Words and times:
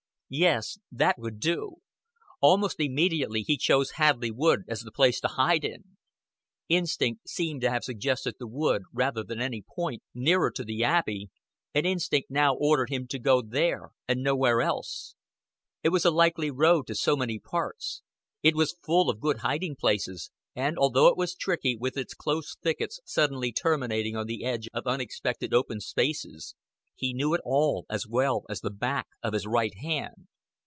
Yes, 0.33 0.79
that 0.89 1.19
would 1.19 1.41
do. 1.41 1.79
Almost 2.39 2.79
immediately 2.79 3.41
he 3.41 3.57
chose 3.57 3.91
Hadleigh 3.97 4.33
Wood 4.33 4.61
as 4.69 4.79
the 4.79 4.89
place 4.93 5.19
to 5.19 5.27
hide 5.27 5.65
in. 5.65 5.97
Instinct 6.69 7.27
seemed 7.27 7.59
to 7.59 7.69
have 7.69 7.83
suggested 7.83 8.35
the 8.39 8.47
wood 8.47 8.83
rather 8.93 9.25
than 9.25 9.41
any 9.41 9.61
point 9.75 10.03
nearer 10.13 10.49
to 10.49 10.63
the 10.63 10.85
Abbey, 10.85 11.31
and 11.73 11.85
instinct 11.85 12.31
now 12.31 12.55
ordered 12.55 12.89
him 12.89 13.07
to 13.07 13.19
go 13.19 13.41
there 13.41 13.89
and 14.07 14.23
nowhere 14.23 14.61
else. 14.61 15.15
It 15.83 15.89
was 15.89 16.05
a 16.05 16.11
likely 16.11 16.49
road 16.49 16.87
to 16.87 16.95
so 16.95 17.17
many 17.17 17.37
parts; 17.37 18.01
it 18.41 18.55
was 18.55 18.77
full 18.81 19.09
of 19.09 19.19
good 19.19 19.39
hiding 19.39 19.75
places; 19.75 20.31
and, 20.55 20.77
although 20.79 21.07
it 21.09 21.17
was 21.17 21.35
tricky, 21.35 21.75
with 21.75 21.97
its 21.97 22.13
close 22.13 22.55
thickets 22.55 23.01
suddenly 23.03 23.51
terminating 23.51 24.15
on 24.15 24.27
the 24.27 24.45
edge 24.45 24.69
of 24.73 24.87
unexpected 24.87 25.53
open 25.53 25.81
spaces, 25.81 26.55
he 26.93 27.13
knew 27.15 27.33
it 27.33 27.41
all 27.43 27.83
as 27.89 28.05
well 28.07 28.43
as 28.47 28.61
the 28.61 28.69
back 28.69 29.07
of 29.23 29.33
his 29.33 29.47
right 29.47 29.73
hand. 29.79 30.27